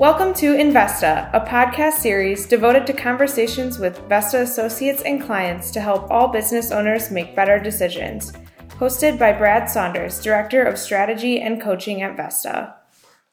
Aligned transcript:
Welcome 0.00 0.32
to 0.36 0.56
Investa, 0.56 1.28
a 1.34 1.40
podcast 1.40 1.98
series 1.98 2.46
devoted 2.46 2.86
to 2.86 2.94
conversations 2.94 3.78
with 3.78 3.98
Vesta 4.08 4.40
associates 4.40 5.02
and 5.02 5.22
clients 5.22 5.70
to 5.72 5.80
help 5.82 6.10
all 6.10 6.28
business 6.28 6.70
owners 6.70 7.10
make 7.10 7.36
better 7.36 7.58
decisions. 7.58 8.32
Hosted 8.78 9.18
by 9.18 9.32
Brad 9.32 9.68
Saunders, 9.68 10.18
Director 10.22 10.62
of 10.62 10.78
Strategy 10.78 11.38
and 11.38 11.60
Coaching 11.60 12.00
at 12.00 12.16
Vesta. 12.16 12.76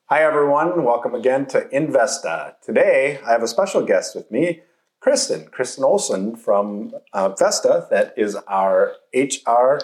Hi, 0.08 0.22
everyone. 0.22 0.84
Welcome 0.84 1.16
again 1.16 1.46
to 1.46 1.70
Investa. 1.70 2.55
Today, 2.61 3.21
I 3.25 3.31
have 3.31 3.43
a 3.43 3.47
special 3.47 3.86
guest 3.86 4.13
with 4.13 4.29
me, 4.29 4.63
Kristen, 4.99 5.45
Kristen 5.45 5.86
Olson 5.86 6.36
from 6.36 6.91
uh, 7.13 7.29
Vesta, 7.29 7.88
that 7.91 8.13
is 8.18 8.36
our 8.45 8.91
HR 9.13 9.79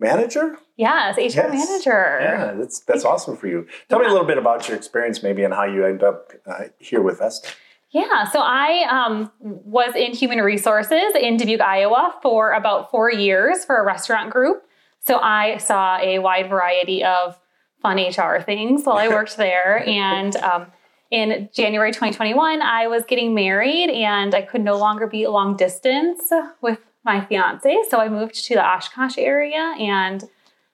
manager. 0.00 0.58
Yes, 0.76 1.16
HR 1.16 1.20
Yes. 1.20 1.68
manager. 1.68 2.18
Yeah, 2.20 2.52
that's 2.54 2.80
that's 2.80 3.04
awesome 3.04 3.36
for 3.36 3.46
you. 3.46 3.66
Tell 3.88 3.98
me 3.98 4.06
a 4.06 4.10
little 4.10 4.26
bit 4.26 4.38
about 4.38 4.68
your 4.68 4.76
experience, 4.76 5.22
maybe, 5.22 5.44
and 5.44 5.54
how 5.54 5.64
you 5.64 5.84
end 5.84 6.02
up 6.02 6.32
uh, 6.46 6.64
here 6.78 7.00
with 7.02 7.18
Vesta. 7.18 7.48
Yeah, 7.90 8.24
so 8.24 8.40
I 8.40 8.86
um, 8.90 9.30
was 9.40 9.94
in 9.94 10.12
human 10.12 10.38
resources 10.38 11.14
in 11.20 11.36
Dubuque, 11.36 11.60
Iowa 11.60 12.16
for 12.22 12.50
about 12.52 12.90
four 12.90 13.12
years 13.12 13.64
for 13.64 13.76
a 13.76 13.84
restaurant 13.84 14.30
group. 14.32 14.64
So 14.98 15.18
I 15.20 15.58
saw 15.58 15.98
a 15.98 16.18
wide 16.18 16.48
variety 16.48 17.04
of 17.04 17.38
fun 17.80 17.98
HR 17.98 18.40
things 18.40 18.84
while 18.84 18.96
I 18.96 19.06
worked 19.18 19.36
there. 19.36 19.86
And 19.86 20.34
um, 20.36 20.66
in 21.12 21.48
January 21.52 21.92
2021, 21.92 22.62
I 22.62 22.88
was 22.88 23.04
getting 23.04 23.32
married 23.32 23.90
and 23.90 24.34
I 24.34 24.42
could 24.42 24.62
no 24.64 24.76
longer 24.76 25.06
be 25.06 25.24
long 25.28 25.56
distance 25.56 26.22
with 26.60 26.80
my 27.04 27.24
fiance. 27.24 27.76
So 27.88 28.00
I 28.00 28.08
moved 28.08 28.34
to 28.46 28.54
the 28.54 28.64
Oshkosh 28.64 29.18
area 29.18 29.74
and 29.78 30.24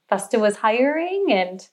Vesta 0.09 0.39
was 0.39 0.57
hiring 0.57 1.27
and 1.31 1.67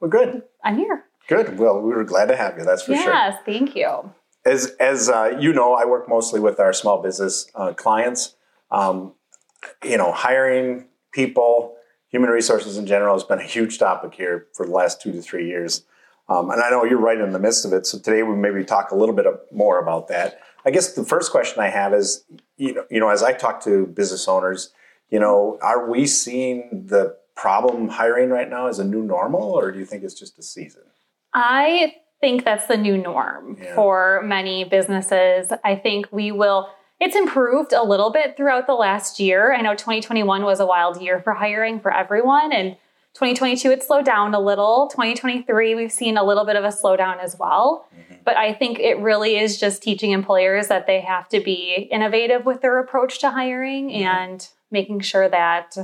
we're 0.00 0.08
good, 0.08 0.42
I'm 0.64 0.78
here. 0.78 1.04
good. 1.28 1.58
Well, 1.58 1.80
we 1.80 1.92
were 1.92 2.04
glad 2.04 2.26
to 2.26 2.36
have 2.36 2.56
you. 2.58 2.64
That's 2.64 2.82
for 2.82 2.94
sure. 2.94 3.12
yes, 3.12 3.38
thank 3.44 3.76
you. 3.76 4.12
As 4.46 4.72
as 4.80 5.10
uh, 5.10 5.36
you 5.38 5.52
know, 5.52 5.74
I 5.74 5.84
work 5.84 6.08
mostly 6.08 6.40
with 6.40 6.58
our 6.58 6.72
small 6.72 7.02
business 7.02 7.50
uh, 7.54 7.74
clients. 7.74 8.34
Um, 8.70 9.12
you 9.84 9.98
know, 9.98 10.12
hiring 10.12 10.86
people, 11.12 11.76
human 12.08 12.30
resources 12.30 12.78
in 12.78 12.86
general 12.86 13.14
has 13.14 13.24
been 13.24 13.38
a 13.38 13.44
huge 13.44 13.78
topic 13.78 14.14
here 14.14 14.46
for 14.54 14.64
the 14.64 14.72
last 14.72 15.02
two 15.02 15.12
to 15.12 15.20
three 15.20 15.46
years. 15.46 15.84
Um, 16.30 16.50
and 16.50 16.62
I 16.62 16.70
know 16.70 16.84
you're 16.84 16.98
right 16.98 17.18
in 17.18 17.32
the 17.32 17.38
midst 17.38 17.64
of 17.66 17.72
it. 17.72 17.86
So 17.86 17.98
today 17.98 18.22
we 18.22 18.36
maybe 18.36 18.64
talk 18.64 18.92
a 18.92 18.94
little 18.94 19.14
bit 19.14 19.26
more 19.52 19.80
about 19.80 20.08
that. 20.08 20.40
I 20.64 20.70
guess 20.70 20.92
the 20.94 21.04
first 21.04 21.30
question 21.30 21.62
I 21.62 21.68
have 21.68 21.94
is, 21.94 22.24
you 22.56 22.74
know, 22.74 22.84
you 22.90 23.00
know, 23.00 23.08
as 23.08 23.22
I 23.22 23.32
talk 23.32 23.62
to 23.64 23.86
business 23.86 24.28
owners, 24.28 24.72
you 25.10 25.18
know, 25.18 25.58
are 25.62 25.90
we 25.90 26.06
seeing 26.06 26.84
the 26.86 27.16
problem 27.34 27.88
hiring 27.88 28.28
right 28.30 28.48
now 28.48 28.66
as 28.66 28.78
a 28.78 28.84
new 28.84 29.02
normal, 29.02 29.42
or 29.42 29.72
do 29.72 29.78
you 29.78 29.86
think 29.86 30.04
it's 30.04 30.14
just 30.14 30.38
a 30.38 30.42
season? 30.42 30.82
I 31.32 31.94
think 32.20 32.44
that's 32.44 32.66
the 32.66 32.76
new 32.76 32.98
norm 32.98 33.56
Yeah. 33.60 33.74
for 33.74 34.20
many 34.24 34.64
businesses. 34.64 35.50
I 35.64 35.74
think 35.76 36.06
we 36.12 36.32
will, 36.32 36.68
it's 37.00 37.16
improved 37.16 37.72
a 37.72 37.82
little 37.82 38.10
bit 38.10 38.36
throughout 38.36 38.66
the 38.66 38.74
last 38.74 39.18
year. 39.18 39.54
I 39.54 39.62
know 39.62 39.74
2021 39.74 40.44
was 40.44 40.60
a 40.60 40.66
wild 40.66 41.00
year 41.00 41.20
for 41.20 41.32
hiring 41.32 41.80
for 41.80 41.92
everyone, 41.92 42.52
and 42.52 42.76
2022 43.14 43.70
it 43.70 43.82
slowed 43.82 44.04
down 44.04 44.34
a 44.34 44.40
little. 44.40 44.88
2023, 44.88 45.74
we've 45.74 45.92
seen 45.92 46.16
a 46.16 46.24
little 46.24 46.44
bit 46.44 46.56
of 46.56 46.64
a 46.64 46.68
slowdown 46.68 47.18
as 47.18 47.36
well. 47.38 47.86
Mm-hmm. 47.94 48.14
But 48.24 48.36
I 48.36 48.52
think 48.52 48.78
it 48.78 48.98
really 48.98 49.36
is 49.36 49.58
just 49.58 49.82
teaching 49.82 50.12
employers 50.12 50.68
that 50.68 50.86
they 50.86 51.00
have 51.00 51.28
to 51.30 51.40
be 51.40 51.88
innovative 51.90 52.46
with 52.46 52.60
their 52.60 52.78
approach 52.78 53.20
to 53.20 53.30
hiring 53.30 53.88
mm-hmm. 53.88 54.02
and 54.02 54.48
making 54.70 55.00
sure 55.00 55.28
that, 55.28 55.76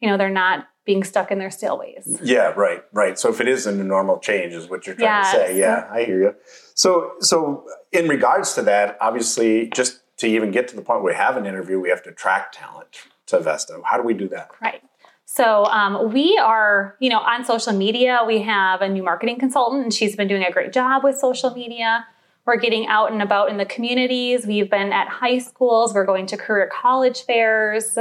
you 0.00 0.08
know, 0.08 0.16
they're 0.16 0.30
not 0.30 0.66
being 0.84 1.04
stuck 1.04 1.30
in 1.30 1.38
their 1.38 1.50
stale 1.50 1.78
ways. 1.78 2.18
Yeah, 2.24 2.52
right, 2.56 2.82
right. 2.92 3.16
So 3.18 3.28
if 3.28 3.40
it 3.40 3.46
is 3.46 3.66
a 3.66 3.72
normal 3.72 4.18
change, 4.18 4.52
is 4.52 4.68
what 4.68 4.86
you're 4.86 4.96
trying 4.96 5.08
Yes. 5.08 5.32
to 5.32 5.38
say. 5.38 5.58
Yeah, 5.58 5.88
I 5.90 6.02
hear 6.02 6.20
you. 6.20 6.34
So, 6.74 7.12
so 7.20 7.64
in 7.92 8.08
regards 8.08 8.54
to 8.54 8.62
that, 8.62 8.98
obviously, 9.00 9.70
just 9.74 10.00
to 10.18 10.26
even 10.26 10.50
get 10.50 10.68
to 10.68 10.76
the 10.76 10.82
point 10.82 11.02
where 11.02 11.12
we 11.12 11.16
have 11.16 11.36
an 11.36 11.46
interview, 11.46 11.78
we 11.78 11.88
have 11.90 12.02
to 12.02 12.12
track 12.12 12.50
talent 12.52 12.88
to 13.26 13.38
Vesta. 13.38 13.80
How 13.84 13.96
do 13.96 14.02
we 14.02 14.14
do 14.14 14.28
that? 14.28 14.50
Right. 14.60 14.82
So 15.34 15.64
um, 15.64 16.12
we 16.12 16.36
are, 16.36 16.94
you 17.00 17.08
know, 17.08 17.20
on 17.20 17.46
social 17.46 17.72
media. 17.72 18.20
We 18.26 18.42
have 18.42 18.82
a 18.82 18.88
new 18.88 19.02
marketing 19.02 19.38
consultant, 19.38 19.82
and 19.82 19.94
she's 19.94 20.14
been 20.14 20.28
doing 20.28 20.44
a 20.44 20.52
great 20.52 20.74
job 20.74 21.02
with 21.02 21.16
social 21.16 21.54
media. 21.54 22.04
We're 22.44 22.58
getting 22.58 22.86
out 22.86 23.12
and 23.12 23.22
about 23.22 23.48
in 23.48 23.56
the 23.56 23.64
communities. 23.64 24.46
We've 24.46 24.68
been 24.68 24.92
at 24.92 25.08
high 25.08 25.38
schools. 25.38 25.94
We're 25.94 26.04
going 26.04 26.26
to 26.26 26.36
career 26.36 26.70
college 26.70 27.22
fairs. 27.24 27.96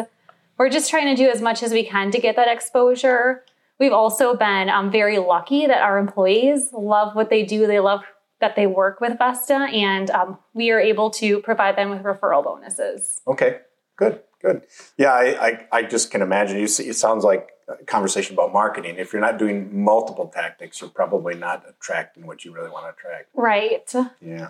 We're 0.57 0.69
just 0.69 0.89
trying 0.89 1.15
to 1.15 1.23
do 1.23 1.29
as 1.29 1.41
much 1.41 1.63
as 1.63 1.71
we 1.71 1.85
can 1.85 2.11
to 2.11 2.19
get 2.19 2.35
that 2.35 2.49
exposure. 2.49 3.45
We've 3.79 3.93
also 3.93 4.35
been 4.35 4.67
um, 4.67 4.91
very 4.91 5.17
lucky 5.17 5.67
that 5.67 5.81
our 5.81 5.99
employees 5.99 6.71
love 6.73 7.15
what 7.15 7.29
they 7.29 7.43
do. 7.43 7.65
They 7.65 7.79
love 7.79 8.01
that 8.41 8.57
they 8.57 8.67
work 8.67 8.99
with 8.99 9.17
Vesta, 9.17 9.69
and 9.71 10.11
um, 10.11 10.37
we 10.53 10.69
are 10.71 10.81
able 10.81 11.09
to 11.11 11.39
provide 11.39 11.77
them 11.77 11.91
with 11.91 12.03
referral 12.03 12.43
bonuses. 12.43 13.21
Okay, 13.25 13.59
good, 13.95 14.19
good. 14.41 14.63
Yeah, 14.97 15.13
I, 15.13 15.47
I, 15.47 15.68
I 15.72 15.84
just 15.84 16.12
can 16.12 16.22
imagine. 16.22 16.57
You 16.59 16.68
see, 16.68 16.88
it 16.88 16.96
sounds 16.96 17.24
like 17.24 17.50
a 17.68 17.84
conversation 17.85 18.34
about 18.34 18.52
marketing. 18.53 18.96
If 18.97 19.13
you're 19.13 19.22
not 19.22 19.38
doing 19.38 19.84
multiple 19.84 20.28
tactics, 20.34 20.81
you're 20.81 20.90
probably 20.90 21.35
not 21.35 21.66
attracting 21.69 22.25
what 22.25 22.44
you 22.44 22.53
really 22.53 22.69
want 22.69 22.85
to 22.85 22.90
attract. 22.90 23.29
Right. 23.34 23.94
Yeah. 24.22 24.50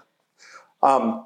Um, 0.81 1.25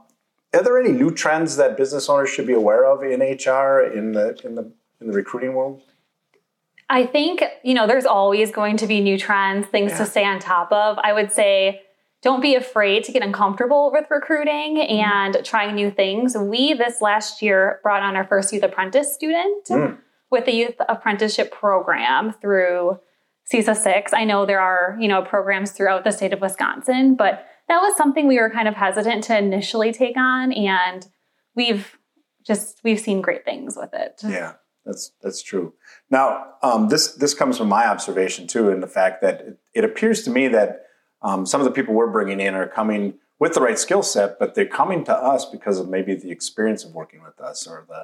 are 0.53 0.63
there 0.63 0.79
any 0.79 0.91
new 0.91 1.11
trends 1.11 1.57
that 1.57 1.77
business 1.77 2.09
owners 2.09 2.29
should 2.29 2.47
be 2.47 2.53
aware 2.53 2.85
of 2.85 3.03
in 3.03 3.19
HR 3.19 3.81
in 3.81 4.13
the 4.13 4.39
in 4.43 4.55
the 4.55 4.71
in 5.01 5.07
the 5.07 5.13
recruiting 5.13 5.53
world? 5.53 5.81
I 6.89 7.05
think, 7.05 7.41
you 7.63 7.73
know, 7.73 7.87
there's 7.87 8.05
always 8.05 8.51
going 8.51 8.77
to 8.77 8.87
be 8.87 9.01
new 9.01 9.17
trends, 9.17 9.67
things 9.67 9.91
Yeah. 9.91 9.97
to 9.99 10.05
stay 10.05 10.23
on 10.23 10.39
top 10.39 10.71
of. 10.71 10.99
I 11.03 11.13
would 11.13 11.31
say 11.31 11.81
don't 12.25 12.41
be 12.41 12.55
afraid 12.55 13.03
to 13.03 13.11
get 13.11 13.21
uncomfortable 13.21 13.91
with 13.93 14.05
recruiting 14.09 14.81
and 14.81 15.45
trying 15.45 15.75
new 15.75 15.91
things. 15.91 16.35
We, 16.35 16.73
this 16.73 16.99
last 16.99 17.39
year, 17.43 17.79
brought 17.83 18.01
on 18.01 18.15
our 18.15 18.25
first 18.25 18.51
youth 18.51 18.63
apprentice 18.63 19.13
student 19.13 19.65
Mm. 19.67 19.99
with 20.31 20.45
the 20.45 20.51
youth 20.55 20.73
apprenticeship 20.89 21.51
program 21.51 22.33
through 22.33 22.99
CESA 23.53 23.75
6. 23.75 24.11
I 24.11 24.23
know 24.25 24.43
there 24.47 24.59
are, 24.59 24.97
you 24.99 25.07
know, 25.07 25.21
programs 25.21 25.71
throughout 25.71 26.03
the 26.03 26.09
state 26.09 26.33
of 26.33 26.41
Wisconsin, 26.41 27.13
but 27.15 27.45
that 27.67 27.77
was 27.77 27.95
something 27.95 28.25
we 28.27 28.39
were 28.39 28.49
kind 28.49 28.67
of 28.67 28.73
hesitant 28.73 29.23
to 29.25 29.37
initially 29.37 29.93
take 29.93 30.17
on. 30.17 30.51
And 30.51 31.05
we've 31.55 31.95
just, 32.43 32.79
we've 32.83 32.99
seen 32.99 33.21
great 33.21 33.45
things 33.45 33.77
with 33.77 33.93
it. 33.93 34.19
Yeah, 34.23 34.53
that's 34.83 35.11
that's 35.21 35.43
true. 35.43 35.73
Now, 36.09 36.43
um, 36.63 36.89
this 36.89 37.13
this 37.13 37.35
comes 37.35 37.55
from 37.59 37.69
my 37.69 37.85
observation 37.87 38.47
too, 38.47 38.69
in 38.69 38.79
the 38.81 38.87
fact 38.87 39.21
that 39.21 39.41
it, 39.41 39.57
it 39.75 39.83
appears 39.83 40.23
to 40.23 40.31
me 40.31 40.47
that 40.47 40.81
um, 41.27 41.45
some 41.45 41.59
of 41.61 41.65
the 41.65 41.71
people 41.77 41.93
we're 41.93 42.15
bringing 42.17 42.39
in 42.39 42.53
are 42.53 42.67
coming 42.67 43.03
with 43.39 43.53
the 43.55 43.61
right 43.67 43.79
skill 43.85 44.03
set, 44.03 44.39
but 44.39 44.55
they're 44.55 44.73
coming 44.81 45.03
to 45.09 45.13
us 45.13 45.43
because 45.55 45.77
of 45.79 45.89
maybe 45.89 46.15
the 46.15 46.31
experience 46.31 46.85
of 46.85 46.93
working 46.93 47.21
with 47.27 47.39
us 47.49 47.67
or 47.67 47.85
the 47.87 48.01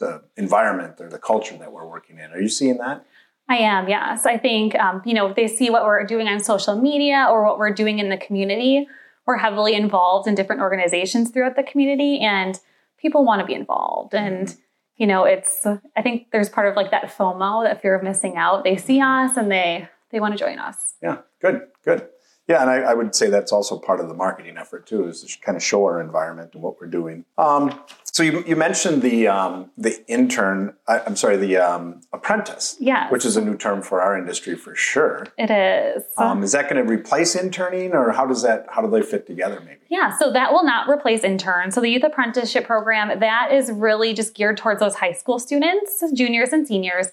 the 0.00 0.22
environment 0.36 0.94
or 1.00 1.08
the 1.08 1.18
culture 1.18 1.56
that 1.58 1.72
we're 1.72 1.88
working 1.96 2.18
in. 2.22 2.30
Are 2.30 2.40
you 2.40 2.48
seeing 2.48 2.78
that? 2.78 3.04
I 3.48 3.56
am, 3.56 3.88
yes. 3.88 4.26
I 4.26 4.36
think, 4.36 4.74
um, 4.76 5.02
you 5.04 5.14
know, 5.14 5.32
they 5.32 5.48
see 5.48 5.70
what 5.70 5.84
we're 5.84 6.04
doing 6.04 6.28
on 6.28 6.38
social 6.38 6.76
media 6.76 7.26
or 7.30 7.44
what 7.44 7.58
we're 7.58 7.72
doing 7.72 7.98
in 7.98 8.08
the 8.08 8.16
community. 8.16 8.86
We're 9.26 9.38
heavily 9.38 9.74
involved 9.74 10.28
in 10.28 10.34
different 10.36 10.60
organizations 10.62 11.30
throughout 11.30 11.56
the 11.56 11.62
community, 11.62 12.20
and 12.20 12.60
people 12.98 13.24
want 13.24 13.40
to 13.40 13.46
be 13.46 13.54
involved. 13.54 14.14
And, 14.14 14.54
you 14.96 15.06
know, 15.06 15.24
it's, 15.24 15.66
I 15.96 16.02
think 16.02 16.30
there's 16.30 16.48
part 16.48 16.68
of 16.68 16.76
like 16.76 16.90
that 16.92 17.06
FOMO, 17.16 17.64
that 17.64 17.82
fear 17.82 17.96
of 17.96 18.02
missing 18.04 18.36
out. 18.36 18.64
They 18.64 18.76
see 18.76 19.00
us 19.00 19.36
and 19.36 19.50
they, 19.50 19.88
they 20.10 20.20
want 20.20 20.38
to 20.38 20.38
join 20.38 20.58
us. 20.58 20.94
Yeah, 21.02 21.18
good, 21.40 21.66
good. 21.84 22.08
Yeah, 22.48 22.62
and 22.62 22.70
I, 22.70 22.76
I 22.78 22.94
would 22.94 23.14
say 23.14 23.28
that's 23.28 23.52
also 23.52 23.78
part 23.78 24.00
of 24.00 24.08
the 24.08 24.14
marketing 24.14 24.56
effort 24.56 24.86
too, 24.86 25.06
is 25.06 25.22
to 25.22 25.40
kind 25.40 25.54
of 25.54 25.62
show 25.62 25.84
our 25.84 26.00
environment 26.00 26.54
and 26.54 26.62
what 26.62 26.80
we're 26.80 26.86
doing. 26.86 27.26
Um, 27.36 27.78
so 28.04 28.22
you, 28.22 28.42
you 28.46 28.56
mentioned 28.56 29.02
the 29.02 29.28
um, 29.28 29.70
the 29.76 30.02
intern. 30.08 30.74
I, 30.88 31.00
I'm 31.00 31.14
sorry, 31.14 31.36
the 31.36 31.58
um, 31.58 32.00
apprentice. 32.12 32.76
Yes. 32.80 33.12
which 33.12 33.26
is 33.26 33.36
a 33.36 33.44
new 33.44 33.56
term 33.56 33.82
for 33.82 34.00
our 34.00 34.16
industry 34.16 34.56
for 34.56 34.74
sure. 34.74 35.26
It 35.36 35.50
is. 35.50 36.02
Um, 36.16 36.42
is 36.42 36.52
that 36.52 36.70
going 36.70 36.84
to 36.84 36.90
replace 36.90 37.34
interning, 37.34 37.92
or 37.92 38.12
how 38.12 38.26
does 38.26 38.42
that 38.42 38.66
how 38.70 38.80
do 38.80 38.90
they 38.90 39.02
fit 39.02 39.26
together? 39.26 39.60
Maybe. 39.60 39.80
Yeah, 39.90 40.16
so 40.16 40.32
that 40.32 40.52
will 40.52 40.64
not 40.64 40.88
replace 40.88 41.24
interns. 41.24 41.74
So 41.74 41.82
the 41.82 41.90
youth 41.90 42.02
apprenticeship 42.02 42.66
program, 42.66 43.20
that 43.20 43.52
is 43.52 43.70
really 43.70 44.14
just 44.14 44.34
geared 44.34 44.56
towards 44.56 44.80
those 44.80 44.94
high 44.94 45.12
school 45.12 45.38
students, 45.38 46.02
juniors 46.14 46.52
and 46.52 46.66
seniors. 46.66 47.08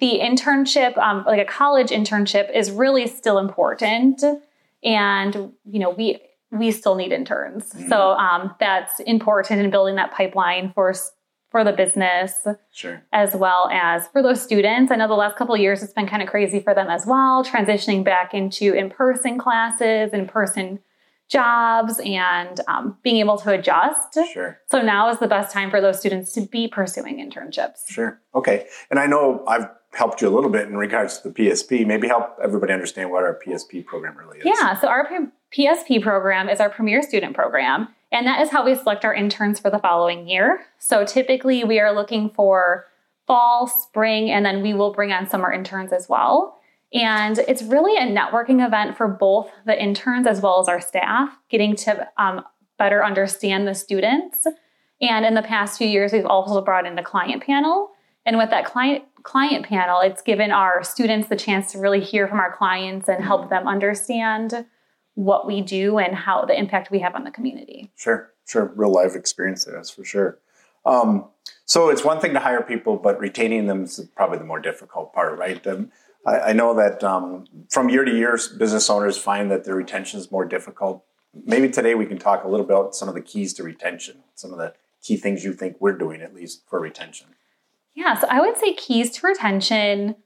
The 0.00 0.18
internship, 0.20 0.96
um, 0.96 1.24
like 1.26 1.40
a 1.40 1.44
college 1.44 1.90
internship, 1.90 2.50
is 2.54 2.70
really 2.70 3.06
still 3.06 3.38
important, 3.38 4.22
and 4.82 5.52
you 5.64 5.78
know 5.78 5.90
we 5.90 6.20
we 6.52 6.72
still 6.72 6.96
need 6.96 7.12
interns. 7.12 7.72
So 7.88 8.12
um, 8.12 8.54
that's 8.58 8.98
important 9.00 9.60
in 9.60 9.70
building 9.70 9.96
that 9.96 10.12
pipeline 10.12 10.72
for 10.74 10.94
for 11.50 11.64
the 11.64 11.72
business 11.72 12.46
Sure. 12.70 13.02
as 13.12 13.34
well 13.34 13.68
as 13.72 14.06
for 14.08 14.22
those 14.22 14.40
students. 14.40 14.92
I 14.92 14.96
know 14.96 15.08
the 15.08 15.14
last 15.14 15.36
couple 15.36 15.54
of 15.54 15.60
years 15.60 15.82
it's 15.82 15.92
been 15.92 16.06
kind 16.06 16.22
of 16.22 16.28
crazy 16.28 16.60
for 16.60 16.74
them 16.74 16.88
as 16.88 17.06
well, 17.06 17.44
transitioning 17.44 18.04
back 18.04 18.34
into 18.34 18.72
in 18.72 18.88
person 18.88 19.36
classes, 19.38 20.12
in 20.12 20.26
person 20.26 20.78
jobs 21.28 22.00
and 22.04 22.60
um, 22.66 22.96
being 23.02 23.16
able 23.18 23.38
to 23.38 23.50
adjust. 23.52 24.18
Sure. 24.32 24.58
So 24.70 24.82
now 24.82 25.08
is 25.10 25.18
the 25.18 25.28
best 25.28 25.52
time 25.52 25.70
for 25.70 25.80
those 25.80 25.98
students 25.98 26.32
to 26.32 26.40
be 26.42 26.66
pursuing 26.68 27.18
internships. 27.18 27.88
Sure. 27.88 28.20
Okay. 28.34 28.66
And 28.90 28.98
I 28.98 29.06
know 29.06 29.44
I've 29.46 29.66
helped 29.92 30.22
you 30.22 30.28
a 30.28 30.34
little 30.34 30.50
bit 30.50 30.68
in 30.68 30.76
regards 30.76 31.18
to 31.18 31.28
the 31.28 31.34
PSP. 31.34 31.86
Maybe 31.86 32.08
help 32.08 32.38
everybody 32.42 32.72
understand 32.72 33.10
what 33.10 33.22
our 33.22 33.38
PSP 33.44 33.84
program 33.84 34.16
really 34.16 34.38
is. 34.38 34.44
Yeah. 34.46 34.78
So 34.78 34.88
our 34.88 35.08
PSP 35.52 36.02
program 36.02 36.48
is 36.48 36.60
our 36.60 36.70
premier 36.70 37.02
student 37.02 37.34
program. 37.34 37.88
And 38.12 38.26
that 38.26 38.40
is 38.40 38.50
how 38.50 38.64
we 38.64 38.74
select 38.74 39.04
our 39.04 39.14
interns 39.14 39.60
for 39.60 39.70
the 39.70 39.78
following 39.78 40.28
year. 40.28 40.64
So 40.78 41.04
typically 41.04 41.64
we 41.64 41.78
are 41.80 41.92
looking 41.92 42.30
for 42.30 42.86
fall, 43.26 43.66
spring, 43.66 44.30
and 44.30 44.44
then 44.44 44.62
we 44.62 44.74
will 44.74 44.92
bring 44.92 45.12
on 45.12 45.28
summer 45.28 45.52
interns 45.52 45.92
as 45.92 46.08
well. 46.08 46.56
And 46.92 47.38
it's 47.38 47.62
really 47.62 47.96
a 47.96 48.10
networking 48.10 48.66
event 48.66 48.96
for 48.96 49.06
both 49.06 49.48
the 49.64 49.80
interns 49.80 50.26
as 50.26 50.40
well 50.40 50.60
as 50.60 50.68
our 50.68 50.80
staff, 50.80 51.36
getting 51.48 51.76
to 51.76 52.08
um, 52.16 52.42
better 52.78 53.04
understand 53.04 53.68
the 53.68 53.74
students. 53.74 54.46
And 55.00 55.24
in 55.24 55.34
the 55.34 55.42
past 55.42 55.78
few 55.78 55.86
years, 55.86 56.12
we've 56.12 56.26
also 56.26 56.60
brought 56.60 56.86
in 56.86 56.96
the 56.96 57.02
client 57.02 57.44
panel. 57.44 57.90
And 58.30 58.38
with 58.38 58.50
that 58.50 58.64
client 58.64 59.02
client 59.24 59.66
panel, 59.66 60.00
it's 60.02 60.22
given 60.22 60.52
our 60.52 60.84
students 60.84 61.26
the 61.26 61.34
chance 61.34 61.72
to 61.72 61.78
really 61.78 61.98
hear 61.98 62.28
from 62.28 62.38
our 62.38 62.56
clients 62.56 63.08
and 63.08 63.24
help 63.24 63.50
them 63.50 63.66
understand 63.66 64.66
what 65.14 65.48
we 65.48 65.62
do 65.62 65.98
and 65.98 66.14
how 66.14 66.44
the 66.44 66.56
impact 66.56 66.92
we 66.92 67.00
have 67.00 67.16
on 67.16 67.24
the 67.24 67.32
community. 67.32 67.90
Sure, 67.96 68.32
sure. 68.46 68.72
Real 68.76 68.92
life 68.92 69.16
experience 69.16 69.64
there, 69.64 69.74
that's 69.74 69.90
for 69.90 70.04
sure. 70.04 70.38
Um, 70.86 71.24
so 71.64 71.88
it's 71.88 72.04
one 72.04 72.20
thing 72.20 72.32
to 72.34 72.38
hire 72.38 72.62
people, 72.62 72.96
but 72.96 73.18
retaining 73.18 73.66
them 73.66 73.82
is 73.82 73.98
probably 74.14 74.38
the 74.38 74.44
more 74.44 74.60
difficult 74.60 75.12
part, 75.12 75.36
right? 75.36 75.66
Um, 75.66 75.90
I, 76.24 76.38
I, 76.38 76.52
know 76.52 76.72
that 76.74 77.02
um, 77.02 77.46
from 77.68 77.88
year 77.88 78.04
to 78.04 78.14
year, 78.14 78.38
business 78.58 78.88
owners 78.88 79.18
find 79.18 79.50
that 79.50 79.64
their 79.64 79.74
retention 79.74 80.20
is 80.20 80.30
more 80.30 80.44
difficult. 80.44 81.04
Maybe 81.34 81.68
today 81.68 81.96
we 81.96 82.06
can 82.06 82.16
talk 82.16 82.44
a 82.44 82.48
little 82.48 82.64
bit 82.64 82.76
about 82.76 82.94
some 82.94 83.08
of 83.08 83.16
the 83.16 83.22
keys 83.22 83.54
to 83.54 83.64
retention, 83.64 84.22
some 84.36 84.52
of 84.52 84.58
the 84.58 84.74
key 85.02 85.16
things 85.16 85.42
you 85.42 85.52
think 85.52 85.78
we're 85.80 85.98
doing 85.98 86.22
at 86.22 86.32
least 86.32 86.62
for 86.68 86.78
retention. 86.78 87.26
Yeah, 87.94 88.18
so 88.18 88.26
I 88.30 88.40
would 88.40 88.56
say 88.56 88.74
keys 88.74 89.10
to 89.12 89.26
retention, 89.26 90.16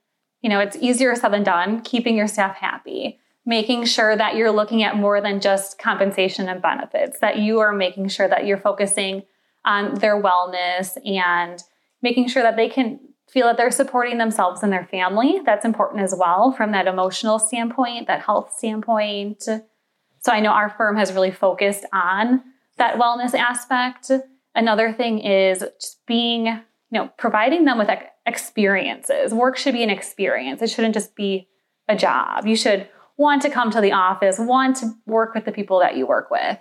you 0.42 0.50
know, 0.50 0.60
it's 0.60 0.76
easier 0.76 1.14
said 1.14 1.30
than 1.30 1.42
done, 1.42 1.80
keeping 1.80 2.16
your 2.16 2.28
staff 2.28 2.56
happy 2.56 3.18
making 3.46 3.84
sure 3.84 4.16
that 4.16 4.36
you're 4.36 4.50
looking 4.50 4.82
at 4.82 4.96
more 4.96 5.20
than 5.20 5.40
just 5.40 5.78
compensation 5.78 6.48
and 6.48 6.62
benefits, 6.62 7.20
that 7.20 7.38
you 7.38 7.60
are 7.60 7.72
making 7.72 8.08
sure 8.08 8.28
that 8.28 8.46
you're 8.46 8.58
focusing 8.58 9.22
on 9.64 9.94
their 9.96 10.20
wellness 10.20 10.96
and 11.06 11.62
making 12.02 12.28
sure 12.28 12.42
that 12.42 12.56
they 12.56 12.68
can 12.68 12.98
feel 13.28 13.46
that 13.46 13.56
they're 13.56 13.70
supporting 13.70 14.18
themselves 14.18 14.62
and 14.62 14.72
their 14.72 14.86
family. 14.86 15.40
That's 15.44 15.64
important 15.64 16.02
as 16.02 16.14
well 16.18 16.52
from 16.52 16.72
that 16.72 16.86
emotional 16.86 17.38
standpoint, 17.38 18.06
that 18.06 18.22
health 18.22 18.54
standpoint. 18.56 19.42
So 19.42 20.32
I 20.32 20.40
know 20.40 20.50
our 20.50 20.70
firm 20.70 20.96
has 20.96 21.12
really 21.12 21.30
focused 21.30 21.84
on 21.92 22.42
that 22.76 22.96
wellness 22.96 23.34
aspect. 23.34 24.10
Another 24.54 24.92
thing 24.92 25.18
is 25.18 25.64
just 25.80 26.04
being, 26.06 26.60
you 26.94 27.00
know, 27.00 27.10
providing 27.18 27.64
them 27.64 27.76
with 27.76 27.90
experiences. 28.24 29.34
Work 29.34 29.56
should 29.56 29.74
be 29.74 29.82
an 29.82 29.90
experience. 29.90 30.62
It 30.62 30.70
shouldn't 30.70 30.94
just 30.94 31.16
be 31.16 31.48
a 31.88 31.96
job. 31.96 32.46
You 32.46 32.54
should 32.54 32.88
want 33.16 33.42
to 33.42 33.50
come 33.50 33.72
to 33.72 33.80
the 33.80 33.90
office, 33.90 34.38
want 34.38 34.76
to 34.76 34.92
work 35.04 35.34
with 35.34 35.44
the 35.44 35.50
people 35.50 35.80
that 35.80 35.96
you 35.96 36.06
work 36.06 36.30
with. 36.30 36.56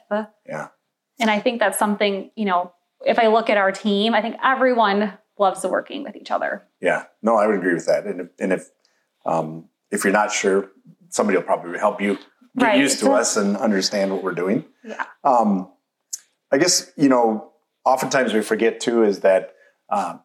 Yeah. 0.47 0.69
And 1.19 1.29
I 1.29 1.39
think 1.39 1.59
that's 1.59 1.77
something, 1.77 2.31
you 2.35 2.45
know, 2.45 2.73
if 3.05 3.19
I 3.19 3.27
look 3.27 3.51
at 3.51 3.57
our 3.57 3.71
team, 3.71 4.15
I 4.15 4.21
think 4.23 4.37
everyone 4.43 5.13
loves 5.37 5.63
working 5.63 6.03
with 6.03 6.15
each 6.15 6.31
other. 6.31 6.63
Yeah. 6.81 7.03
No, 7.21 7.35
I 7.35 7.45
would 7.45 7.57
agree 7.57 7.75
with 7.75 7.85
that. 7.85 8.05
And 8.05 8.21
if, 8.21 8.27
and 8.39 8.53
if, 8.53 8.69
um, 9.27 9.69
if 9.91 10.03
you're 10.03 10.13
not 10.13 10.31
sure, 10.31 10.71
somebody 11.09 11.37
will 11.37 11.45
probably 11.45 11.77
help 11.77 12.01
you 12.01 12.17
get 12.57 12.65
right. 12.65 12.79
used 12.79 12.99
to 13.01 13.11
us 13.11 13.37
and 13.37 13.55
understand 13.55 14.11
what 14.11 14.23
we're 14.23 14.33
doing. 14.33 14.65
Yeah. 14.83 15.05
Um, 15.23 15.71
I 16.51 16.57
guess, 16.57 16.91
you 16.97 17.09
know, 17.09 17.51
oftentimes 17.85 18.33
we 18.33 18.41
forget 18.41 18.79
too 18.79 19.03
is 19.03 19.19
that 19.19 19.53
uh, 19.89 20.17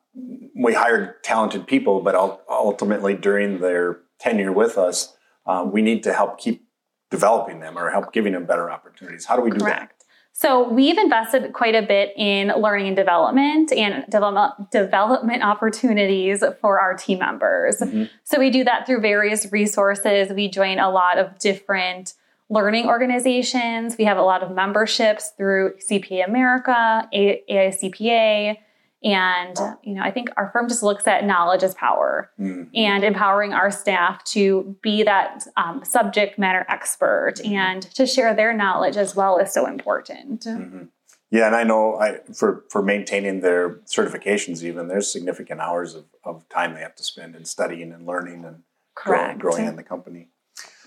we 0.55 0.75
hire 0.75 1.17
talented 1.23 1.67
people, 1.67 2.01
but 2.01 2.15
ultimately 2.49 3.15
during 3.15 3.61
their 3.61 4.01
tenure 4.19 4.53
with 4.53 4.77
us, 4.77 5.17
uh, 5.47 5.65
we 5.71 5.83
need 5.83 6.03
to 6.03 6.13
help 6.13 6.39
keep 6.39 6.67
developing 7.11 7.61
them 7.61 7.79
or 7.79 7.91
help 7.91 8.13
giving 8.13 8.33
them 8.33 8.45
better 8.45 8.71
opportunities. 8.71 9.25
How 9.25 9.37
do 9.37 9.43
we 9.43 9.51
do 9.51 9.59
Correct. 9.59 10.01
that? 10.01 10.05
So 10.33 10.69
we've 10.69 10.99
invested 10.99 11.53
quite 11.53 11.75
a 11.75 11.83
bit 11.83 12.13
in 12.17 12.49
learning 12.49 12.87
and 12.87 12.97
development 12.97 13.73
and 13.73 14.05
development 14.09 14.71
development 14.71 15.43
opportunities 15.43 16.45
for 16.61 16.79
our 16.79 16.97
team 16.97 17.19
members. 17.19 17.79
Mm-hmm. 17.79 18.05
So 18.23 18.39
we 18.39 18.51
do 18.51 18.63
that 18.63 18.87
through 18.87 19.01
various 19.01 19.51
resources. 19.51 20.33
We 20.33 20.49
join 20.49 20.79
a 20.79 20.91
lot 20.91 21.19
of 21.19 21.37
different 21.41 22.15
learning 22.51 22.87
organizations. 22.87 23.97
We 23.99 24.05
have 24.05 24.17
a 24.17 24.23
lot 24.23 24.45
of 24.45 24.53
memberships 24.53 25.33
through 25.37 25.75
CPA 25.79 26.29
America, 26.29 27.09
AICPA, 27.13 28.59
and, 29.03 29.57
you 29.85 29.95
know, 29.95 30.03
I 30.03 30.11
think 30.11 30.31
our 30.37 30.51
firm 30.53 30.69
just 30.69 30.83
looks 30.83 31.07
at 31.07 31.25
knowledge 31.25 31.63
as 31.63 31.75
power 31.75 32.31
mm-hmm. 32.39 32.65
and 32.75 33.05
empowering 33.05 33.53
our 33.53 33.71
staff 33.71 34.25
to 34.25 34.77
be 34.83 35.05
that 35.05 35.45
um, 35.57 35.85
subject 35.85 36.39
matter 36.39 36.67
expert 36.69 37.35
mm-hmm. 37.37 37.55
and 37.55 37.83
to 37.95 38.07
share 38.07 38.35
their 38.35 38.53
knowledge 38.53 38.97
as 38.97 39.15
well 39.15 39.39
is 39.39 39.53
so 39.53 39.67
important. 39.67 40.43
Mm-hmm. 40.43 40.85
Yeah, 41.31 41.47
and 41.47 41.55
I 41.55 41.63
know 41.63 41.97
I, 41.97 42.21
for, 42.35 42.65
for 42.71 42.83
maintaining 42.83 43.41
their 43.41 43.77
certifications, 43.87 44.65
even 44.65 44.89
there's 44.89 45.13
significant 45.13 45.61
hours 45.61 45.95
of, 45.95 46.07
of 46.25 46.49
time 46.49 46.75
they 46.75 46.81
have 46.81 46.97
to 46.97 47.05
spend 47.05 47.37
in 47.37 47.45
studying 47.45 47.93
and 47.93 48.07
learning 48.07 48.45
and 48.45 48.63
growing, 48.95 49.39
growing 49.39 49.67
in 49.67 49.77
the 49.77 49.83
company. 49.83 50.31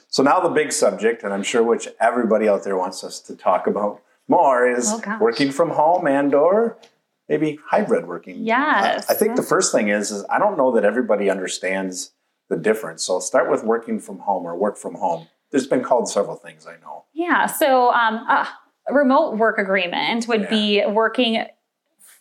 So 0.07 0.23
now 0.23 0.41
the 0.41 0.49
big 0.49 0.73
subject, 0.73 1.23
and 1.23 1.33
I'm 1.33 1.43
sure 1.43 1.63
which 1.63 1.87
everybody 1.99 2.49
out 2.49 2.63
there 2.65 2.75
wants 2.75 3.03
us 3.03 3.21
to 3.21 3.35
talk 3.35 3.67
about 3.67 4.01
more, 4.27 4.67
is 4.67 4.91
oh, 4.91 5.17
working 5.21 5.51
from 5.51 5.69
home 5.69 6.07
and 6.07 6.33
or 6.33 6.77
maybe 7.31 7.57
hybrid 7.65 8.07
working. 8.07 8.35
Yes. 8.39 9.09
I, 9.09 9.13
I 9.13 9.15
think 9.15 9.37
the 9.37 9.41
first 9.43 9.71
thing 9.71 9.87
is, 9.87 10.11
is 10.11 10.25
I 10.29 10.37
don't 10.37 10.57
know 10.57 10.73
that 10.73 10.83
everybody 10.83 11.29
understands 11.29 12.11
the 12.49 12.57
difference. 12.57 13.05
So 13.05 13.13
I'll 13.13 13.21
start 13.21 13.49
with 13.49 13.63
working 13.63 13.99
from 14.01 14.19
home 14.19 14.45
or 14.45 14.57
work 14.57 14.77
from 14.77 14.95
home. 14.95 15.27
There's 15.49 15.65
been 15.65 15.81
called 15.81 16.09
several 16.09 16.35
things 16.35 16.67
I 16.67 16.73
know. 16.81 17.05
Yeah. 17.13 17.45
So 17.45 17.91
um, 17.93 18.15
a 18.15 18.47
remote 18.91 19.37
work 19.37 19.57
agreement 19.57 20.27
would 20.27 20.41
yeah. 20.41 20.49
be 20.49 20.85
working 20.87 21.45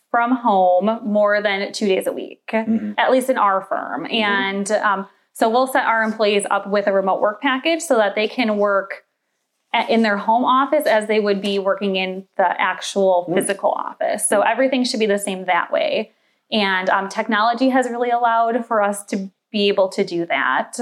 from 0.09 0.31
home 0.31 0.99
more 1.03 1.41
than 1.41 1.73
two 1.73 1.87
days 1.87 2.07
a 2.07 2.13
week, 2.13 2.43
mm-hmm. 2.51 2.93
at 2.97 3.11
least 3.11 3.29
in 3.29 3.37
our 3.37 3.61
firm. 3.65 4.05
Mm-hmm. 4.05 4.13
And 4.13 4.71
um, 4.71 5.07
so 5.33 5.49
we'll 5.49 5.67
set 5.67 5.85
our 5.85 6.03
employees 6.03 6.45
up 6.49 6.69
with 6.69 6.87
a 6.87 6.93
remote 6.93 7.19
work 7.19 7.41
package 7.41 7.81
so 7.81 7.97
that 7.97 8.15
they 8.15 8.29
can 8.29 8.57
work 8.57 9.03
in 9.89 10.01
their 10.01 10.17
home 10.17 10.43
office 10.43 10.85
as 10.85 11.07
they 11.07 11.19
would 11.19 11.41
be 11.41 11.57
working 11.57 11.95
in 11.95 12.27
the 12.37 12.61
actual 12.61 13.25
mm. 13.29 13.35
physical 13.35 13.71
office. 13.71 14.27
So 14.27 14.41
everything 14.41 14.83
should 14.83 14.99
be 14.99 15.05
the 15.05 15.17
same 15.17 15.45
that 15.45 15.71
way. 15.71 16.11
And 16.51 16.89
um, 16.89 17.07
technology 17.07 17.69
has 17.69 17.89
really 17.89 18.09
allowed 18.09 18.65
for 18.65 18.81
us 18.81 19.05
to 19.05 19.31
be 19.51 19.69
able 19.69 19.87
to 19.89 20.03
do 20.03 20.25
that. 20.25 20.77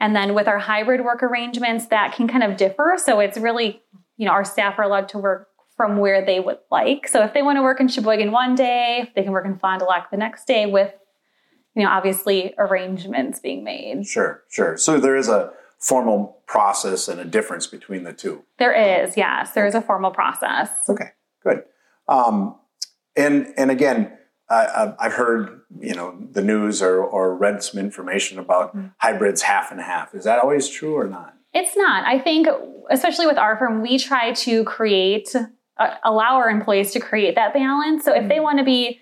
And 0.00 0.16
then 0.16 0.34
with 0.34 0.48
our 0.48 0.58
hybrid 0.58 1.04
work 1.04 1.22
arrangements, 1.22 1.86
that 1.86 2.14
can 2.14 2.26
kind 2.26 2.42
of 2.42 2.56
differ. 2.56 2.94
So 2.96 3.20
it's 3.20 3.38
really, 3.38 3.82
you 4.16 4.26
know, 4.26 4.32
our 4.32 4.44
staff 4.44 4.78
are 4.78 4.82
allowed 4.82 5.08
to 5.10 5.18
work 5.18 5.48
from 5.76 5.98
where 5.98 6.24
they 6.24 6.40
would 6.40 6.58
like. 6.70 7.08
So 7.08 7.22
if 7.22 7.34
they 7.34 7.42
want 7.42 7.58
to 7.58 7.62
work 7.62 7.80
in 7.80 7.88
Sheboygan 7.88 8.32
one 8.32 8.54
day, 8.54 9.10
they 9.14 9.22
can 9.22 9.32
work 9.32 9.44
in 9.44 9.58
Fond 9.58 9.80
du 9.80 9.86
Lac 9.86 10.10
the 10.10 10.16
next 10.16 10.46
day 10.46 10.66
with, 10.66 10.92
you 11.74 11.82
know, 11.82 11.90
obviously 11.90 12.54
arrangements 12.56 13.40
being 13.40 13.64
made. 13.64 14.06
Sure, 14.06 14.42
sure. 14.48 14.76
So 14.76 14.98
there 14.98 15.16
is 15.16 15.28
a 15.28 15.52
formal 15.78 16.42
process 16.46 17.08
and 17.08 17.20
a 17.20 17.24
difference 17.24 17.66
between 17.66 18.04
the 18.04 18.12
two? 18.12 18.44
There 18.58 18.72
is, 18.72 19.16
yes. 19.16 19.52
There 19.52 19.66
is 19.66 19.74
a 19.74 19.80
formal 19.80 20.10
process. 20.10 20.70
Okay, 20.88 21.10
good. 21.42 21.64
Um, 22.08 22.56
and 23.16 23.52
and 23.56 23.70
again, 23.70 24.12
I, 24.50 24.94
have 25.00 25.12
heard 25.12 25.60
you 25.80 25.94
know 25.94 26.18
the 26.30 26.42
news 26.42 26.82
or, 26.82 27.02
or 27.02 27.36
read 27.36 27.62
some 27.62 27.80
information 27.80 28.38
about 28.38 28.76
mm-hmm. 28.76 28.88
hybrids 28.98 29.42
half 29.42 29.70
and 29.70 29.80
half. 29.80 30.14
Is 30.14 30.24
that 30.24 30.38
always 30.40 30.68
true 30.68 30.96
or 30.96 31.08
not? 31.08 31.34
It's 31.52 31.76
not. 31.76 32.04
I 32.04 32.18
think, 32.18 32.48
especially 32.90 33.26
with 33.26 33.38
our 33.38 33.56
firm, 33.56 33.80
we 33.80 33.98
try 33.98 34.32
to 34.32 34.64
create, 34.64 35.34
uh, 35.78 35.94
allow 36.02 36.34
our 36.36 36.50
employees 36.50 36.90
to 36.92 37.00
create 37.00 37.36
that 37.36 37.54
balance. 37.54 38.04
So 38.04 38.12
if 38.12 38.20
mm-hmm. 38.20 38.28
they 38.28 38.40
want 38.40 38.58
to 38.58 38.64
be 38.64 39.00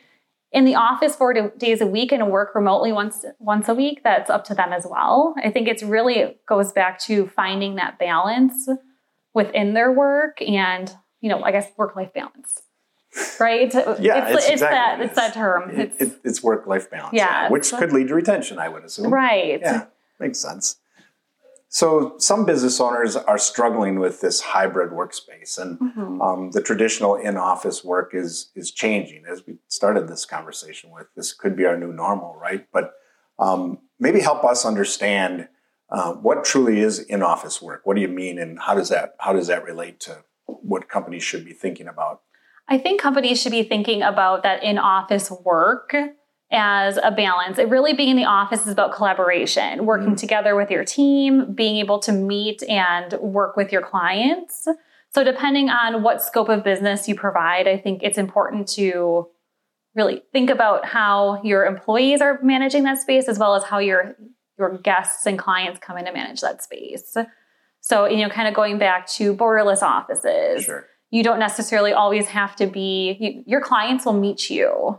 in 0.52 0.64
the 0.64 0.74
office 0.74 1.16
four 1.16 1.32
days 1.32 1.80
a 1.80 1.86
week 1.86 2.12
and 2.12 2.30
work 2.30 2.54
remotely 2.54 2.92
once 2.92 3.24
once 3.38 3.68
a 3.68 3.74
week 3.74 4.02
that's 4.04 4.30
up 4.30 4.44
to 4.44 4.54
them 4.54 4.72
as 4.72 4.86
well. 4.88 5.34
I 5.42 5.50
think 5.50 5.68
it's 5.68 5.82
really 5.82 6.18
it 6.18 6.46
goes 6.46 6.72
back 6.72 6.98
to 7.00 7.26
finding 7.28 7.76
that 7.76 7.98
balance 7.98 8.68
within 9.34 9.74
their 9.74 9.90
work 9.90 10.40
and 10.42 10.94
you 11.20 11.28
know 11.28 11.42
i 11.42 11.52
guess 11.52 11.68
work 11.76 11.96
life 11.96 12.12
balance 12.12 12.62
right? 13.38 13.72
Yeah 14.00 14.28
it's, 14.28 14.44
it's, 14.44 14.52
it's 14.52 14.60
that 14.62 15.00
it's 15.00 15.16
that 15.16 15.34
term. 15.34 15.70
it's, 15.70 16.00
it, 16.00 16.20
it's 16.24 16.42
work 16.42 16.66
life 16.66 16.90
balance 16.90 17.14
yeah, 17.14 17.50
which 17.50 17.70
could 17.70 17.92
lead 17.92 18.08
to 18.08 18.14
retention 18.14 18.58
i 18.58 18.68
would 18.68 18.84
assume. 18.84 19.12
Right. 19.12 19.60
Yeah 19.60 19.86
makes 20.18 20.38
sense 20.38 20.76
so 21.74 22.16
some 22.18 22.44
business 22.44 22.78
owners 22.80 23.16
are 23.16 23.38
struggling 23.38 23.98
with 23.98 24.20
this 24.20 24.42
hybrid 24.42 24.90
workspace, 24.90 25.56
and 25.56 25.78
mm-hmm. 25.78 26.20
um, 26.20 26.50
the 26.50 26.60
traditional 26.60 27.14
in-office 27.14 27.82
work 27.82 28.10
is 28.12 28.50
is 28.54 28.70
changing. 28.70 29.24
As 29.26 29.46
we 29.46 29.54
started 29.68 30.06
this 30.06 30.26
conversation 30.26 30.90
with, 30.90 31.06
this 31.16 31.32
could 31.32 31.56
be 31.56 31.64
our 31.64 31.78
new 31.78 31.90
normal, 31.90 32.36
right? 32.36 32.66
But 32.74 32.92
um, 33.38 33.78
maybe 33.98 34.20
help 34.20 34.44
us 34.44 34.66
understand 34.66 35.48
uh, 35.88 36.12
what 36.12 36.44
truly 36.44 36.80
is 36.80 36.98
in-office 36.98 37.62
work. 37.62 37.80
What 37.84 37.94
do 37.96 38.02
you 38.02 38.08
mean, 38.08 38.38
and 38.38 38.60
how 38.60 38.74
does 38.74 38.90
that 38.90 39.14
how 39.20 39.32
does 39.32 39.46
that 39.46 39.64
relate 39.64 39.98
to 40.00 40.24
what 40.44 40.90
companies 40.90 41.22
should 41.22 41.46
be 41.46 41.54
thinking 41.54 41.88
about? 41.88 42.20
I 42.68 42.76
think 42.76 43.00
companies 43.00 43.40
should 43.40 43.52
be 43.52 43.62
thinking 43.62 44.02
about 44.02 44.42
that 44.42 44.62
in 44.62 44.76
office 44.76 45.30
work 45.30 45.96
as 46.52 46.98
a 47.02 47.10
balance. 47.10 47.58
It 47.58 47.68
really 47.68 47.94
being 47.94 48.10
in 48.10 48.16
the 48.16 48.26
office 48.26 48.66
is 48.66 48.72
about 48.72 48.92
collaboration, 48.92 49.86
working 49.86 50.14
mm. 50.14 50.16
together 50.18 50.54
with 50.54 50.70
your 50.70 50.84
team, 50.84 51.54
being 51.54 51.76
able 51.76 51.98
to 52.00 52.12
meet 52.12 52.62
and 52.68 53.14
work 53.14 53.56
with 53.56 53.72
your 53.72 53.82
clients. 53.82 54.68
So, 55.10 55.24
depending 55.24 55.70
on 55.70 56.02
what 56.02 56.22
scope 56.22 56.48
of 56.48 56.62
business 56.62 57.08
you 57.08 57.14
provide, 57.14 57.66
I 57.66 57.78
think 57.78 58.02
it's 58.02 58.18
important 58.18 58.68
to 58.70 59.28
really 59.94 60.22
think 60.32 60.50
about 60.50 60.86
how 60.86 61.42
your 61.42 61.66
employees 61.66 62.20
are 62.20 62.38
managing 62.42 62.84
that 62.84 62.98
space 62.98 63.28
as 63.28 63.38
well 63.38 63.54
as 63.54 63.64
how 63.64 63.78
your 63.78 64.14
your 64.58 64.78
guests 64.78 65.26
and 65.26 65.38
clients 65.38 65.80
come 65.80 65.98
in 65.98 66.04
to 66.04 66.12
manage 66.12 66.40
that 66.40 66.62
space. 66.62 67.16
So, 67.80 68.06
you 68.06 68.18
know, 68.18 68.28
kind 68.28 68.46
of 68.46 68.54
going 68.54 68.78
back 68.78 69.08
to 69.08 69.34
borderless 69.34 69.82
offices. 69.82 70.64
Sure. 70.64 70.86
You 71.10 71.22
don't 71.22 71.38
necessarily 71.38 71.92
always 71.92 72.28
have 72.28 72.56
to 72.56 72.66
be 72.66 73.16
you, 73.20 73.44
your 73.46 73.60
clients 73.60 74.06
will 74.06 74.12
meet 74.14 74.48
you 74.48 74.98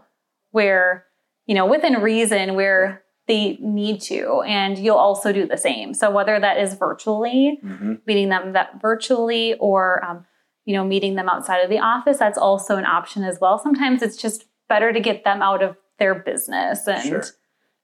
where, 0.52 1.06
you 1.46 1.56
know, 1.56 1.66
within 1.66 2.02
reason 2.02 2.56
where 2.56 3.04
they 3.28 3.58
need 3.62 4.02
to 4.02 4.42
and 4.42 4.78
you'll 4.78 4.98
also 4.98 5.32
do 5.32 5.48
the 5.48 5.58
same. 5.58 5.94
So 5.94 6.12
whether 6.12 6.40
that 6.40 6.58
is 6.58 6.74
virtually, 6.74 7.60
mm-hmm. 7.64 7.94
meeting 8.06 8.30
them 8.30 8.54
that 8.54 8.82
virtually 8.82 9.56
or 9.56 10.04
um, 10.04 10.26
you 10.66 10.74
know, 10.74 10.84
meeting 10.84 11.16
them 11.16 11.30
outside 11.30 11.60
of 11.60 11.70
the 11.70 11.80
office, 11.80 12.18
that's 12.20 12.38
also 12.38 12.78
an 12.78 12.86
option 12.86 13.24
as 13.24 13.40
well. 13.40 13.60
Sometimes 13.60 14.02
it's 14.02 14.18
just 14.18 14.46
better 14.70 14.94
to 14.94 15.00
get 15.00 15.24
them 15.24 15.42
out 15.42 15.62
of 15.62 15.76
their 16.00 16.16
business 16.16 16.88
and 16.88 17.04
sure. 17.04 17.24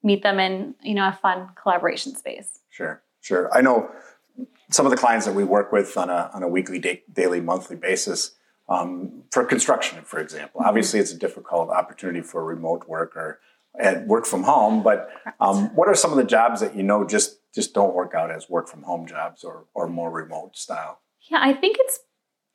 meet 0.02 0.24
them 0.24 0.40
in, 0.40 0.76
you 0.82 0.96
know, 0.96 1.08
a 1.08 1.12
fun 1.22 1.50
collaboration 1.62 2.16
space. 2.16 2.60
Sure, 2.70 3.02
sure. 3.20 3.50
I 3.54 3.62
know 3.62 3.90
some 4.72 4.86
of 4.86 4.92
the 4.92 4.98
clients 4.98 5.26
that 5.26 5.36
we 5.36 5.44
work 5.44 5.72
with 5.72 5.98
on 5.98 6.10
a, 6.10 6.32
on 6.34 6.42
a 6.42 6.48
weekly, 6.48 6.80
da- 6.80 7.04
daily, 7.12 7.42
monthly 7.42 7.76
basis 7.76 8.32
um, 8.70 9.24
for 9.32 9.44
construction, 9.44 10.04
for 10.04 10.20
example. 10.20 10.62
Mm-hmm. 10.62 10.70
Obviously, 10.70 11.00
it's 11.00 11.12
a 11.12 11.18
difficult 11.18 11.70
opportunity 11.70 12.22
for 12.22 12.46
remote 12.46 12.88
work 12.88 13.16
or 13.18 13.40
and 13.78 14.08
work 14.08 14.26
from 14.26 14.44
home. 14.44 14.84
But 14.84 15.10
um, 15.40 15.76
what 15.76 15.88
are 15.88 15.96
some 15.96 16.12
of 16.12 16.18
the 16.18 16.24
jobs 16.24 16.62
that 16.62 16.76
you 16.76 16.84
know 16.84 17.06
just 17.06 17.38
just 17.54 17.74
don't 17.74 17.94
work 17.94 18.14
out 18.14 18.32
as 18.32 18.50
work 18.50 18.68
from 18.68 18.84
home 18.84 19.08
jobs 19.08 19.44
or 19.44 19.66
or 19.74 19.88
more 19.88 20.12
remote 20.12 20.58
style? 20.58 21.00
Yeah, 21.30 21.40
I 21.42 21.54
think 21.54 21.78
it's 21.80 22.00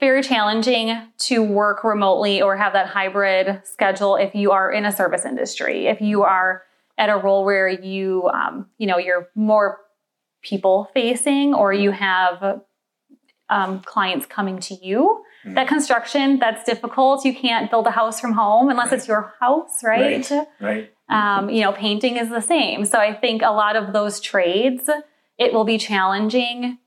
very 0.00 0.23
challenging 0.23 0.97
to 1.18 1.42
work 1.42 1.85
remotely 1.85 2.42
or 2.42 2.56
have 2.56 2.73
that 2.73 2.88
hybrid 2.88 3.62
schedule 3.64 4.16
if 4.16 4.35
you 4.35 4.50
are 4.50 4.71
in 4.71 4.85
a 4.85 4.92
service 4.92 5.25
industry. 5.25 5.87
If 5.87 6.00
you 6.00 6.25
are 6.25 6.62
at 6.99 7.09
a 7.09 7.16
role 7.16 7.44
where 7.44 7.68
you, 7.68 8.28
um, 8.28 8.66
you 8.78 8.87
know, 8.87 8.99
you're 8.99 9.28
more 9.35 9.78
people 10.42 10.90
facing 10.94 11.54
or 11.54 11.73
you 11.73 11.90
have 11.90 12.61
um, 13.49 13.80
clients 13.80 14.26
coming 14.26 14.59
to 14.59 14.75
you. 14.75 15.23
Mm. 15.44 15.54
That 15.54 15.68
construction, 15.68 16.38
that's 16.38 16.64
difficult. 16.64 17.25
You 17.25 17.35
can't 17.35 17.71
build 17.71 17.87
a 17.87 17.90
house 17.90 18.21
from 18.21 18.33
home 18.33 18.68
unless 18.68 18.90
right. 18.90 18.99
it's 18.99 19.09
your 19.09 19.35
house, 19.40 19.83
right? 19.83 20.28
Right. 20.30 20.47
right. 20.61 20.93
Um, 21.08 21.50
you 21.50 21.61
know, 21.61 21.73
painting 21.73 22.16
is 22.16 22.30
the 22.30 22.40
same. 22.40 22.84
So 22.87 22.99
I 22.99 23.12
think 23.14 23.42
a 23.42 23.50
lot 23.50 23.76
of 23.76 23.92
those 23.92 24.20
trades, 24.20 24.88
it 25.38 25.52
will 25.52 25.64
be 25.64 25.78
challenging 25.78 26.78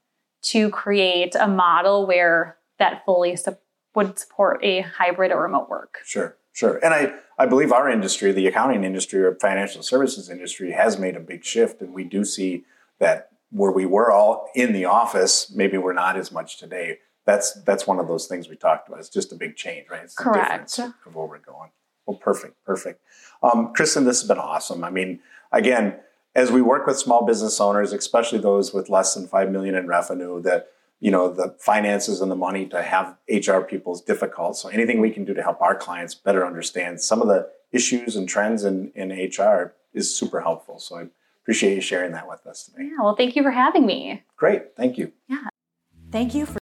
to 0.43 0.69
create 0.69 1.35
a 1.35 1.47
model 1.47 2.07
where 2.07 2.57
that 2.79 3.03
fully 3.05 3.35
su- 3.35 3.57
would 3.95 4.17
support 4.17 4.59
a 4.63 4.81
hybrid 4.81 5.31
or 5.31 5.43
remote 5.43 5.69
work. 5.69 5.99
Sure, 6.03 6.37
sure. 6.53 6.77
And 6.83 6.93
I, 6.93 7.13
I 7.37 7.45
believe 7.45 7.71
our 7.71 7.89
industry, 7.89 8.31
the 8.31 8.47
accounting 8.47 8.83
industry 8.83 9.21
or 9.23 9.35
financial 9.35 9.83
services 9.83 10.29
industry, 10.29 10.71
has 10.71 10.97
made 10.97 11.15
a 11.15 11.19
big 11.19 11.43
shift. 11.43 11.81
And 11.81 11.93
we 11.93 12.03
do 12.03 12.23
see 12.23 12.63
that 12.99 13.29
where 13.51 13.71
we 13.71 13.85
were 13.85 14.11
all 14.11 14.49
in 14.55 14.73
the 14.73 14.85
office, 14.85 15.51
maybe 15.53 15.77
we're 15.77 15.93
not 15.93 16.17
as 16.17 16.31
much 16.31 16.57
today. 16.57 16.99
That's 17.25 17.53
that's 17.63 17.85
one 17.85 17.99
of 17.99 18.07
those 18.07 18.25
things 18.27 18.47
we 18.47 18.55
talked 18.55 18.87
about. 18.87 18.99
It's 18.99 19.09
just 19.09 19.31
a 19.31 19.35
big 19.35 19.55
change, 19.55 19.89
right? 19.89 20.03
It's 20.03 20.15
the 20.15 20.23
Correct. 20.23 20.75
difference 20.75 20.79
of 21.05 21.15
where 21.15 21.25
we're 21.25 21.39
going. 21.39 21.71
Well, 22.07 22.17
perfect, 22.17 22.63
perfect. 22.65 23.01
Um, 23.43 23.73
Kristen, 23.73 24.05
this 24.05 24.21
has 24.21 24.27
been 24.27 24.39
awesome. 24.39 24.83
I 24.83 24.89
mean, 24.89 25.19
again, 25.51 25.97
as 26.35 26.51
we 26.51 26.61
work 26.61 26.87
with 26.87 26.97
small 26.97 27.25
business 27.25 27.59
owners, 27.59 27.91
especially 27.91 28.39
those 28.39 28.73
with 28.73 28.89
less 28.89 29.13
than 29.13 29.27
five 29.27 29.51
million 29.51 29.75
in 29.75 29.87
revenue, 29.87 30.41
that 30.43 30.69
you 30.99 31.11
know 31.11 31.31
the 31.31 31.55
finances 31.59 32.21
and 32.21 32.31
the 32.31 32.35
money 32.35 32.65
to 32.67 32.81
have 32.81 33.17
hr 33.29 33.59
people 33.61 33.93
is 33.93 34.01
difficult. 34.01 34.55
So 34.57 34.69
anything 34.69 34.99
we 35.01 35.11
can 35.11 35.25
do 35.25 35.33
to 35.33 35.43
help 35.43 35.61
our 35.61 35.75
clients 35.75 36.15
better 36.15 36.45
understand 36.45 37.01
some 37.01 37.21
of 37.21 37.27
the 37.27 37.49
issues 37.71 38.15
and 38.15 38.27
trends 38.27 38.63
in, 38.63 38.91
in 38.95 39.09
hr 39.09 39.75
is 39.93 40.15
super 40.15 40.41
helpful. 40.41 40.79
So 40.79 40.97
i 40.97 41.07
appreciate 41.43 41.75
you 41.75 41.81
sharing 41.81 42.11
that 42.13 42.27
with 42.27 42.45
us 42.47 42.63
today. 42.63 42.89
Yeah 42.89 43.03
well 43.03 43.15
thank 43.15 43.35
you 43.35 43.43
for 43.43 43.51
having 43.51 43.85
me. 43.85 44.23
Great 44.37 44.75
thank 44.75 44.97
you. 44.97 45.11
Yeah. 45.27 45.47
Thank 46.09 46.33
you 46.33 46.45
for 46.45 46.53